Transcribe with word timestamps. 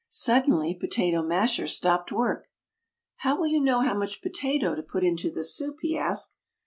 Suddenly 0.09 0.73
Potato 0.73 1.21
Masher 1.21 1.67
stopped 1.67 2.11
work. 2.11 2.47
"How 3.17 3.37
will 3.37 3.45
you 3.45 3.59
know 3.59 3.81
how 3.81 3.93
much 3.93 4.23
potato 4.23 4.73
to 4.73 4.81
put 4.81 5.03
into 5.03 5.29
the 5.29 5.43
soup?" 5.43 5.77
he 5.83 5.95
asked. 5.95 6.37